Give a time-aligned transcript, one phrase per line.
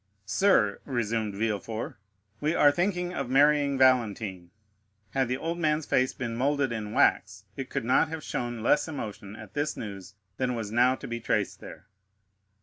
[0.25, 1.97] "Sir," resumed Villefort,
[2.39, 4.49] "we are thinking of marrying Valentine."
[5.11, 8.87] Had the old man's face been moulded in wax it could not have shown less
[8.87, 11.85] emotion at this news than was now to be traced there.